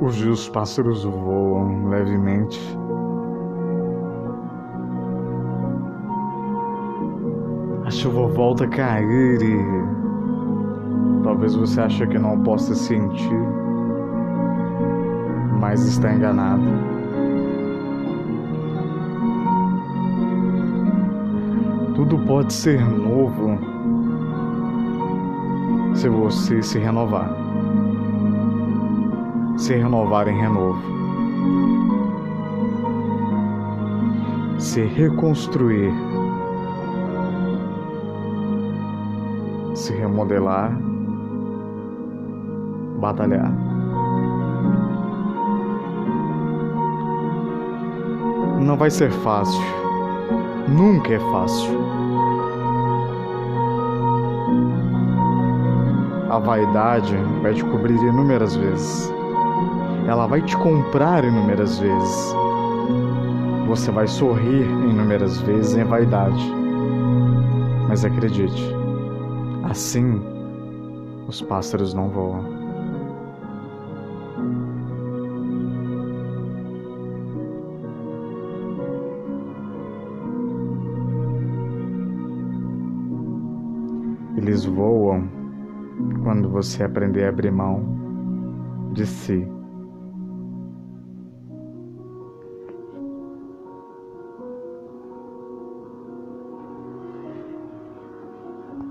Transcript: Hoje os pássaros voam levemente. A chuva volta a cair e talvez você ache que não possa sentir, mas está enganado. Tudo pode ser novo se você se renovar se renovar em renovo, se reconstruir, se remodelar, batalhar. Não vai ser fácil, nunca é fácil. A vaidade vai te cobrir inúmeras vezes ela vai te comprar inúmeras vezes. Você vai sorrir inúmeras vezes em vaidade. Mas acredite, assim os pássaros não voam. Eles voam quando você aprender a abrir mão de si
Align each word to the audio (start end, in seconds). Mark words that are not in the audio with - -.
Hoje 0.00 0.28
os 0.28 0.48
pássaros 0.48 1.04
voam 1.04 1.86
levemente. 1.86 2.60
A 7.84 7.90
chuva 7.90 8.26
volta 8.26 8.64
a 8.64 8.68
cair 8.68 9.40
e 9.40 11.22
talvez 11.22 11.54
você 11.54 11.80
ache 11.80 12.06
que 12.08 12.18
não 12.18 12.42
possa 12.42 12.74
sentir, 12.74 13.38
mas 15.60 15.86
está 15.86 16.12
enganado. 16.12 16.64
Tudo 21.94 22.18
pode 22.26 22.52
ser 22.52 22.84
novo 22.84 23.56
se 25.94 26.08
você 26.08 26.60
se 26.62 26.80
renovar 26.80 27.53
se 29.56 29.74
renovar 29.74 30.28
em 30.28 30.36
renovo, 30.36 30.82
se 34.58 34.82
reconstruir, 34.82 35.92
se 39.74 39.92
remodelar, 39.94 40.76
batalhar. 43.00 43.52
Não 48.60 48.76
vai 48.76 48.90
ser 48.90 49.10
fácil, 49.10 49.62
nunca 50.68 51.14
é 51.14 51.18
fácil. 51.30 51.78
A 56.30 56.38
vaidade 56.38 57.16
vai 57.42 57.54
te 57.54 57.64
cobrir 57.64 58.02
inúmeras 58.02 58.56
vezes 58.56 59.14
ela 60.06 60.26
vai 60.26 60.42
te 60.42 60.56
comprar 60.56 61.24
inúmeras 61.24 61.78
vezes. 61.78 62.34
Você 63.66 63.90
vai 63.90 64.06
sorrir 64.06 64.64
inúmeras 64.64 65.40
vezes 65.40 65.76
em 65.76 65.84
vaidade. 65.84 66.52
Mas 67.88 68.04
acredite, 68.04 68.62
assim 69.64 70.20
os 71.26 71.40
pássaros 71.40 71.94
não 71.94 72.08
voam. 72.10 72.44
Eles 84.36 84.64
voam 84.66 85.26
quando 86.22 86.50
você 86.50 86.84
aprender 86.84 87.24
a 87.24 87.30
abrir 87.30 87.50
mão 87.50 87.82
de 88.92 89.06
si 89.06 89.48